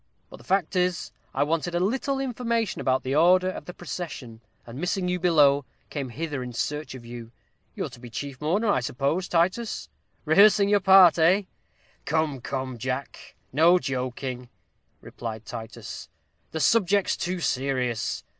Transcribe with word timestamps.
But 0.31 0.37
the 0.37 0.43
fact 0.43 0.75
is, 0.75 1.11
I 1.31 1.43
wanted 1.43 1.75
a 1.75 1.79
little 1.79 2.19
information 2.19 2.81
about 2.81 3.03
the 3.03 3.13
order 3.15 3.51
of 3.51 3.65
the 3.65 3.73
procession, 3.75 4.41
and 4.65 4.79
missing 4.79 5.07
you 5.07 5.19
below, 5.19 5.63
came 5.91 6.09
hither 6.09 6.41
in 6.41 6.53
search 6.53 6.95
of 6.95 7.05
you. 7.05 7.31
You're 7.75 7.87
to 7.89 7.99
be 7.99 8.09
chief 8.09 8.41
mourner, 8.41 8.71
I 8.71 8.79
suppose, 8.79 9.27
Titus 9.27 9.89
rehearsing 10.25 10.69
your 10.69 10.79
part, 10.79 11.19
eh?" 11.19 11.43
"Come, 12.05 12.41
come, 12.41 12.79
Jack, 12.79 13.35
no 13.53 13.77
joking," 13.77 14.49
replied 15.01 15.45
Titus; 15.45 16.09
"the 16.49 16.59
subject's 16.59 17.15
too 17.15 17.39
serious. 17.39 18.23